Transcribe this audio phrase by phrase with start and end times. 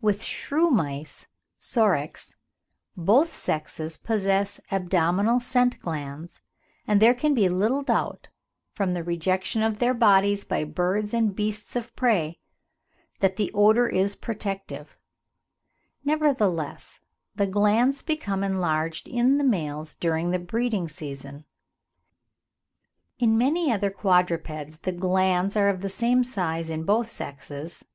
[0.00, 1.26] With shrew mice
[1.60, 2.34] (Sorex)
[2.96, 6.40] both sexes possess abdominal scent glands,
[6.86, 8.28] and there can be little doubt,
[8.72, 12.40] from the rejection of their bodies by birds and beasts of prey,
[13.20, 14.96] that the odour is protective;
[16.02, 16.98] nevertheless,
[17.34, 21.44] the glands become enlarged in the males during the breeding season.
[23.18, 27.82] In many other quadrupeds the glands are of the same size in both sexes (9.